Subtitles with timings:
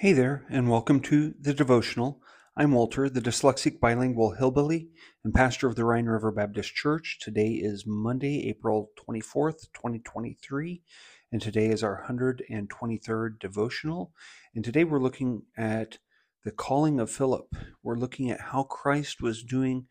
[0.00, 2.22] Hey there, and welcome to the devotional.
[2.56, 4.88] I'm Walter, the dyslexic bilingual hillbilly
[5.22, 7.18] and pastor of the Rhine River Baptist Church.
[7.20, 10.82] Today is Monday, April 24th, 2023,
[11.30, 14.14] and today is our 123rd devotional.
[14.54, 15.98] And today we're looking at
[16.46, 17.54] the calling of Philip.
[17.82, 19.84] We're looking at how Christ was doing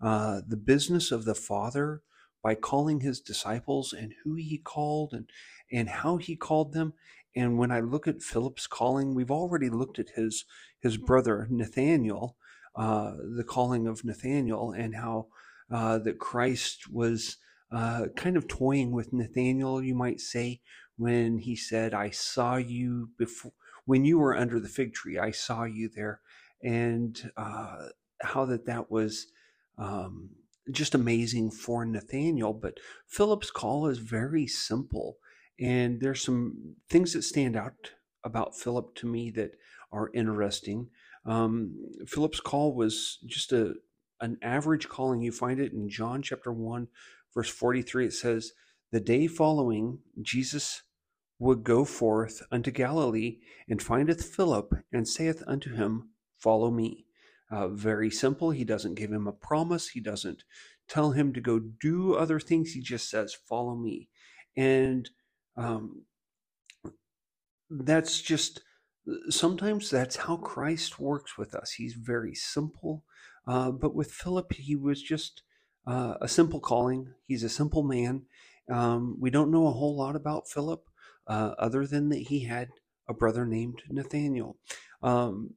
[0.00, 2.02] uh, the business of the Father
[2.42, 5.30] by calling his disciples and who he called and,
[5.70, 6.94] and how he called them
[7.34, 10.44] and when I look at Philip's calling, we've already looked at his
[10.80, 12.36] his brother Nathaniel,
[12.74, 15.28] uh, the calling of Nathaniel, and how
[15.70, 17.38] uh, that Christ was
[17.70, 20.60] uh, kind of toying with Nathaniel, you might say,
[20.96, 23.52] when he said, "I saw you before
[23.84, 25.18] when you were under the fig tree.
[25.18, 26.20] I saw you there,"
[26.62, 27.88] and uh,
[28.20, 29.26] how that that was.
[29.78, 30.30] Um,
[30.70, 35.16] just amazing for Nathaniel, but Philip's call is very simple.
[35.60, 37.92] And there's some things that stand out
[38.24, 39.52] about Philip to me that
[39.92, 40.88] are interesting.
[41.26, 43.74] Um, Philip's call was just a
[44.22, 45.20] an average calling.
[45.20, 46.86] You find it in John chapter 1,
[47.34, 48.06] verse 43.
[48.06, 48.52] It says,
[48.92, 50.82] The day following, Jesus
[51.38, 57.06] would go forth unto Galilee and findeth Philip and saith unto him, Follow me.
[57.50, 58.50] Uh, very simple.
[58.50, 59.88] He doesn't give him a promise.
[59.88, 60.44] He doesn't
[60.88, 62.72] tell him to go do other things.
[62.72, 64.08] He just says, Follow me.
[64.56, 65.10] And
[65.56, 66.04] um,
[67.70, 68.60] that's just
[69.28, 71.72] sometimes that's how Christ works with us.
[71.72, 73.04] He's very simple,
[73.46, 75.42] uh, but with Philip, he was just
[75.86, 77.14] uh, a simple calling.
[77.26, 78.22] He's a simple man.
[78.70, 80.84] Um, we don't know a whole lot about Philip,
[81.26, 82.68] uh, other than that he had
[83.08, 84.56] a brother named Nathaniel.
[85.02, 85.54] Um,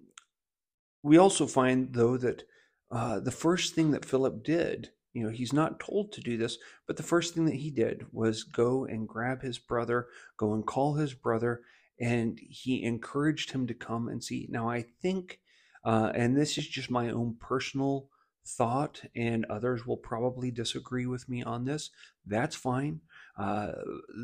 [1.03, 2.43] we also find, though, that
[2.91, 6.57] uh, the first thing that Philip did you know, he's not told to do this,
[6.85, 10.65] but the first thing that he did was go and grab his brother, go and
[10.65, 11.61] call his brother,
[11.99, 14.45] and he encouraged him to come and see.
[14.49, 15.39] Now, I think,
[15.85, 18.09] uh, and this is just my own personal
[18.45, 21.91] thought, and others will probably disagree with me on this.
[22.25, 22.99] That's fine.
[23.39, 23.71] Uh,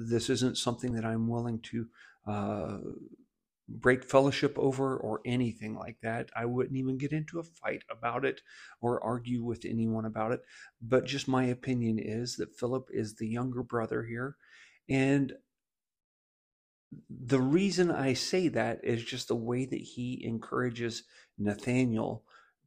[0.09, 1.87] this isn't something that I'm willing to
[2.27, 2.77] uh,
[3.79, 6.29] break fellowship over or anything like that.
[6.35, 8.41] I wouldn't even get into a fight about it
[8.81, 10.41] or argue with anyone about it.
[10.81, 14.35] But just my opinion is that Philip is the younger brother here.
[14.89, 15.33] And
[17.09, 21.03] the reason I say that is just the way that he encourages
[21.37, 22.23] Nathaniel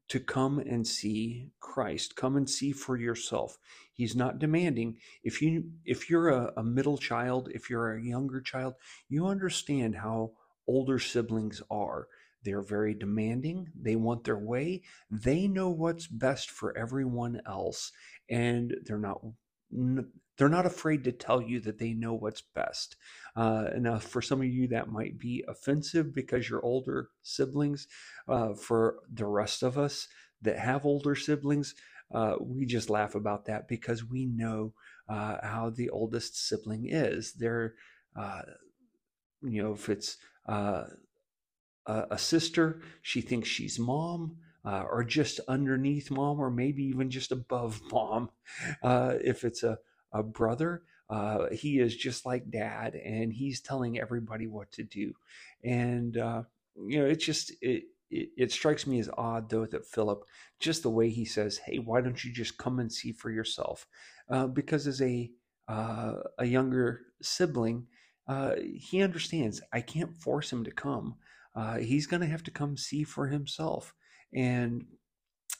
[0.09, 2.17] to come and see Christ.
[2.17, 3.59] Come and see for yourself.
[3.93, 4.99] He's not demanding.
[5.23, 8.75] If you if you're a, a middle child, if you're a younger child,
[9.09, 10.33] you understand how
[10.67, 12.09] older siblings are.
[12.43, 13.69] They're very demanding.
[13.75, 14.83] They want their way.
[15.11, 17.91] They know what's best for everyone else,
[18.29, 19.23] and they're not
[20.37, 22.97] they're not afraid to tell you that they know what's best.
[23.37, 27.87] Uh, now, for some of you, that might be offensive because you're older siblings.
[28.29, 30.09] Uh, for the rest of us
[30.43, 31.75] that have older siblings,
[32.13, 34.73] uh, we just laugh about that because we know
[35.09, 37.33] uh, how the oldest sibling is.
[37.35, 37.75] They're,
[38.17, 38.43] uh,
[39.43, 40.17] you know, if it's
[40.47, 40.85] uh,
[42.11, 44.37] a sister, she thinks she's mom.
[44.67, 48.31] Uh, or just underneath mom, or maybe even just above mom.
[48.83, 49.79] Uh, if it's a,
[50.13, 55.13] a brother, uh, he is just like dad, and he's telling everybody what to do.
[55.65, 56.45] And uh,
[56.77, 60.25] you know, it's just it, it, it strikes me as odd though that Philip,
[60.61, 63.87] just the way he says, "Hey, why don't you just come and see for yourself?"
[64.31, 65.31] Uh, because as a
[65.69, 67.87] uh, a younger sibling,
[68.27, 71.17] uh, he understands I can't force him to come.
[71.55, 73.95] Uh, he's going to have to come see for himself.
[74.33, 74.87] And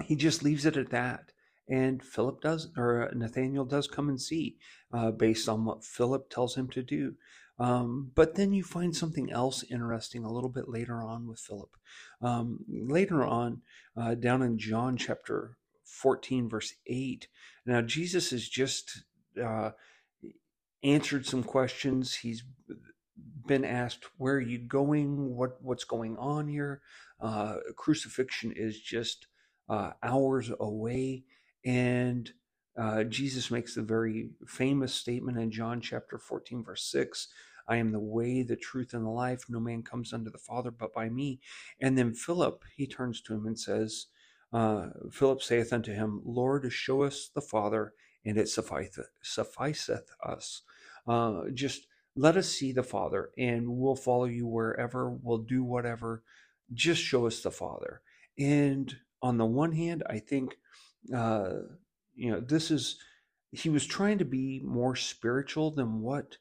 [0.03, 1.33] he just leaves it at that.
[1.69, 4.57] And Philip does, or Nathaniel does come and see
[4.93, 7.15] uh, based on what Philip tells him to do.
[7.59, 11.71] Um, but then you find something else interesting a little bit later on with Philip.
[12.21, 13.63] Um, later on,
[13.97, 17.29] uh, down in John chapter 14, verse 8,
[17.65, 19.05] now Jesus is just
[19.43, 19.71] uh,
[20.85, 22.17] answered some questions.
[22.17, 22.45] He's
[23.47, 25.35] been asked, "Where are you going?
[25.37, 26.83] What what's going on here?"
[27.21, 29.27] Uh, crucifixion is just
[29.69, 31.25] uh, hours away,
[31.65, 32.31] and
[32.77, 37.29] uh, Jesus makes the very famous statement in John chapter 14, verse 6
[37.69, 39.45] I am the way, the truth, and the life.
[39.49, 41.41] No man comes unto the Father but by me.
[41.81, 44.07] And then Philip, he turns to him and says,
[44.53, 47.95] uh, Philip saith unto him, Lord, show us the Father,
[48.25, 50.63] and it sufficeth, sufficeth us.
[51.07, 51.87] Uh, just
[52.17, 56.23] let us see the Father, and we'll follow you wherever, we'll do whatever.
[56.73, 58.01] Just show us the Father.
[58.39, 60.57] And on the one hand, I think,
[61.15, 61.55] uh,
[62.15, 62.99] you know, this is,
[63.51, 66.39] he was trying to be more spiritual than what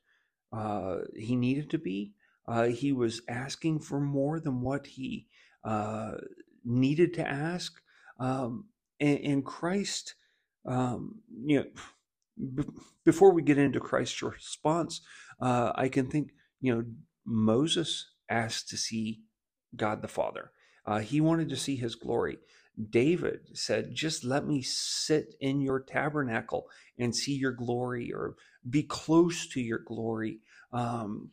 [0.52, 2.14] uh, he needed to be.
[2.48, 5.28] Uh, he was asking for more than what he
[5.64, 6.14] uh,
[6.64, 7.82] needed to ask.
[8.20, 8.66] Um,
[9.00, 10.16] and, and, Christ,
[10.66, 11.66] um, you know,
[12.56, 12.70] b-
[13.06, 15.02] before we get into Christ's response,
[15.40, 16.32] uh, I can think,
[16.62, 16.86] you know,
[17.26, 19.22] Moses asked to see
[19.76, 20.52] God the Father.
[20.86, 22.38] Uh, he wanted to see his glory.
[22.90, 26.68] David said, Just let me sit in your tabernacle
[26.98, 28.36] and see your glory or
[28.70, 30.40] be close to your glory.
[30.72, 31.32] Um,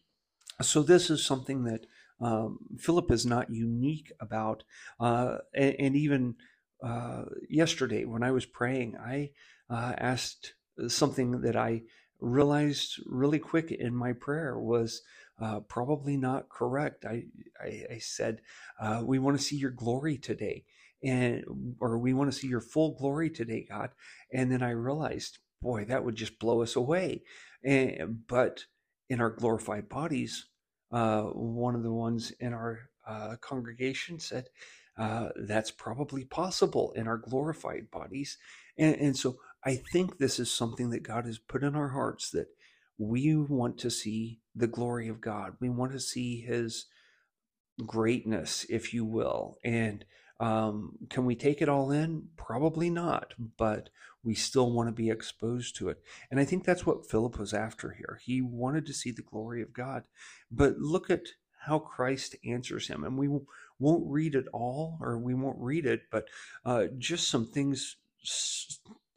[0.61, 1.87] so, this is something that
[2.21, 4.65] um, Philip is not unique about.
[4.99, 6.35] Uh, and, and, even
[6.83, 9.31] uh, yesterday, when I was praying, I
[9.69, 10.55] uh, asked
[10.89, 11.83] something that I
[12.21, 15.03] realized really quick in my prayer was
[15.41, 17.05] uh, probably not correct.
[17.05, 17.25] I,
[17.63, 18.41] I, I said,
[18.81, 20.65] uh, We want to see your glory today
[21.03, 21.45] and
[21.81, 23.91] or we want to see your full glory today god
[24.33, 27.23] and then i realized boy that would just blow us away
[27.65, 28.65] and but
[29.09, 30.47] in our glorified bodies
[30.93, 34.47] uh, one of the ones in our uh, congregation said
[35.01, 38.39] uh, that's probably possible in our glorified bodies
[38.79, 42.31] and, and so i think this is something that god has put in our hearts
[42.31, 42.49] that
[42.99, 46.87] we want to see the glory of god we want to see his
[47.87, 50.05] greatness if you will and
[50.41, 52.29] um, can we take it all in?
[52.37, 53.91] Probably not, but
[54.25, 56.03] we still want to be exposed to it.
[56.31, 58.21] And I think that's what Philip was after here.
[58.25, 60.05] He wanted to see the glory of God.
[60.51, 61.27] But look at
[61.67, 63.05] how Christ answers him.
[63.05, 63.29] And we
[63.81, 66.27] won't read it all, or we won't read it, but
[66.65, 67.97] uh, just some things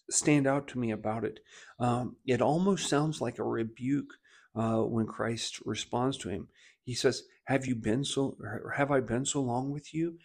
[0.10, 1.40] stand out to me about it.
[1.80, 4.14] Um, it almost sounds like a rebuke
[4.56, 6.48] uh, when Christ responds to him.
[6.84, 8.38] He says, "Have you been so?
[8.76, 10.18] Have I been so long with you,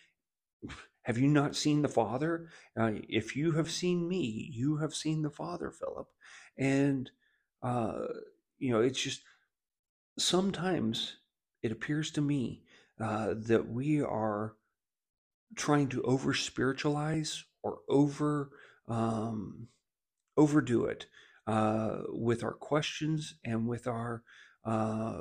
[1.08, 2.48] have you not seen the Father?
[2.78, 6.06] Uh, if you have seen me, you have seen the Father, Philip.
[6.58, 7.10] And,
[7.62, 8.00] uh,
[8.58, 9.22] you know, it's just
[10.18, 11.16] sometimes
[11.62, 12.62] it appears to me
[13.00, 14.54] uh, that we are
[15.56, 18.50] trying to over spiritualize or over
[18.88, 19.68] um,
[20.36, 21.06] overdo it
[21.46, 24.22] uh, with our questions and with our
[24.64, 25.20] uh,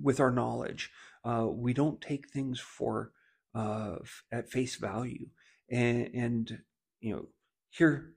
[0.00, 0.90] with our knowledge.
[1.24, 3.12] Uh, we don't take things for
[3.54, 3.96] uh,
[4.32, 5.28] at face value.
[5.70, 6.58] And, and,
[7.00, 7.28] you know,
[7.70, 8.14] here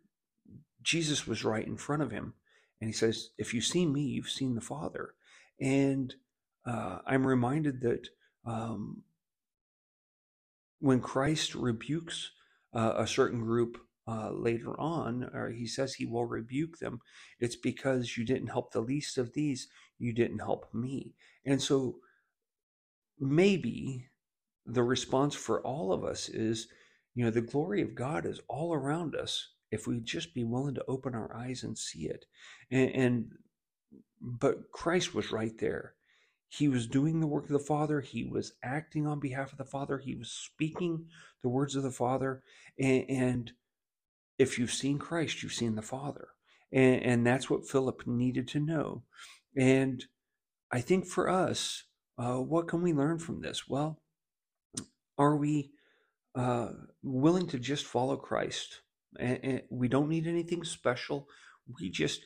[0.82, 2.34] Jesus was right in front of him.
[2.82, 5.14] And he says, If you see me, you've seen the Father.
[5.60, 6.14] And
[6.68, 8.10] uh, I'm reminded that
[8.46, 9.04] um,
[10.80, 12.32] when Christ rebukes
[12.74, 13.78] uh, a certain group
[14.08, 17.00] uh, later on, or he says he will rebuke them,
[17.40, 19.68] it's because you didn't help the least of these,
[19.98, 21.14] you didn't help me.
[21.46, 21.98] And so
[23.20, 24.10] maybe
[24.66, 26.68] the response for all of us is,
[27.16, 30.76] you know, the glory of God is all around us if we just be willing
[30.76, 32.26] to open our eyes and see it.
[32.70, 33.32] And, and
[34.22, 35.94] but Christ was right there.
[36.50, 38.02] He was doing the work of the Father.
[38.02, 39.98] He was acting on behalf of the Father.
[39.98, 41.06] He was speaking
[41.44, 42.42] the words of the Father.
[42.80, 43.52] And,
[44.38, 46.28] if you've seen Christ, you've seen the Father.
[46.72, 49.02] And, and, that's what Philip needed to know.
[49.58, 50.06] And
[50.72, 51.86] I think for us,
[52.20, 53.68] uh, what can we learn from this?
[53.68, 54.00] Well,
[55.18, 55.72] are we
[56.36, 56.70] uh,
[57.02, 58.82] willing to just follow Christ?
[59.20, 61.28] And, and we don't need anything special.
[61.80, 62.22] We just,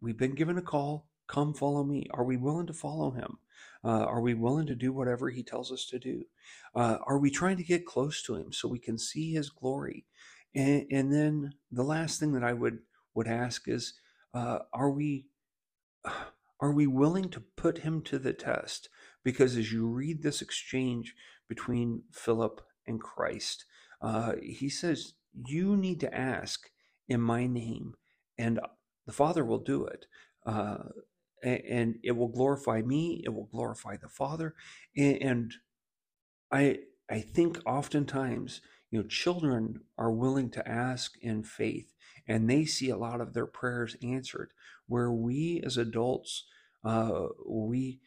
[0.00, 1.08] we've been given a call.
[1.26, 2.06] Come follow me.
[2.12, 3.38] Are we willing to follow him?
[3.84, 6.24] Uh, are we willing to do whatever he tells us to do?
[6.74, 10.06] Uh, are we trying to get close to him so we can see his glory?
[10.54, 12.78] And, and then the last thing that I would
[13.14, 13.94] would ask is,
[14.34, 15.26] uh, are we
[16.60, 18.88] are we willing to put him to the test?
[19.22, 21.14] Because as you read this exchange
[21.48, 23.64] between Philip and Christ.
[24.00, 25.14] Uh, he says,
[25.46, 26.70] You need to ask
[27.08, 27.94] in my name,
[28.38, 28.60] and
[29.06, 30.06] the Father will do it.
[31.46, 34.54] And it will glorify me, it will glorify the Father.
[34.96, 35.54] And
[36.50, 36.78] I,
[37.10, 38.60] I think oftentimes,
[38.90, 41.92] you know, children are willing to ask in faith
[42.28, 44.50] and they see a lot of their prayers answered.
[44.88, 46.44] Where we as adults,
[46.84, 48.00] uh, we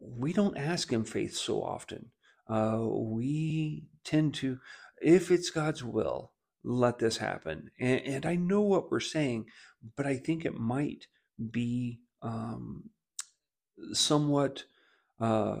[0.00, 2.10] we don't ask in faith so often.
[2.48, 4.58] Uh, we tend to,
[5.00, 7.70] if it's God's will, let this happen.
[7.80, 9.46] And, and, I know what we're saying,
[9.96, 11.06] but I think it might
[11.50, 12.90] be um,
[13.92, 14.64] somewhat
[15.20, 15.56] uh,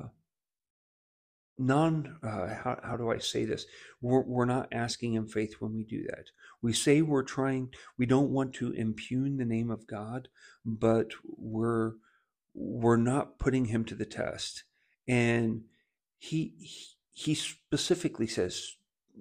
[1.58, 3.66] non, uh, how, how do I say this?
[4.00, 6.26] We're, we're not asking in faith when we do that.
[6.62, 10.28] We say we're trying, we don't want to impugn the name of God,
[10.64, 11.92] but we're
[12.56, 14.62] we're not putting him to the test.
[15.08, 15.62] And
[16.18, 16.54] he
[17.12, 18.76] he specifically says,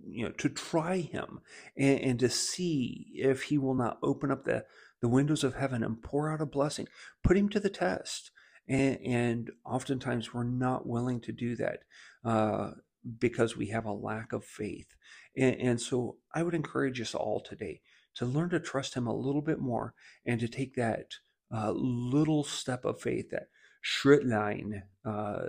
[0.07, 1.41] you know, to try him
[1.75, 4.65] and, and to see if he will not open up the,
[5.03, 6.87] the windows of heaven and pour out a blessing.
[7.25, 8.31] Put him to the test.
[8.69, 11.79] And, and oftentimes we're not willing to do that
[12.23, 12.71] uh,
[13.19, 14.95] because we have a lack of faith.
[15.35, 17.81] And, and so I would encourage us all today
[18.15, 19.93] to learn to trust Him a little bit more
[20.25, 21.15] and to take that
[21.53, 23.49] uh, little step of faith, that
[23.81, 25.47] Schrittlein, uh,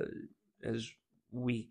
[0.65, 0.91] as
[1.31, 1.69] we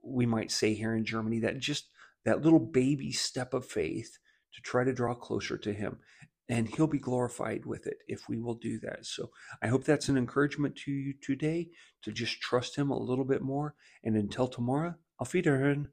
[0.00, 1.88] we might say here in Germany, that just
[2.24, 4.18] that little baby step of faith
[4.54, 5.98] to try to draw closer to Him.
[6.48, 9.04] And He'll be glorified with it if we will do that.
[9.06, 9.30] So
[9.62, 11.70] I hope that's an encouragement to you today
[12.02, 13.74] to just trust Him a little bit more.
[14.04, 15.88] And until tomorrow, auf Wiederhören.